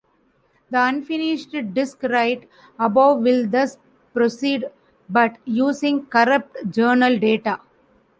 [0.71, 3.77] The unfinished disk write above will thus
[4.15, 4.71] proceed,
[5.07, 7.59] but using corrupt journal data.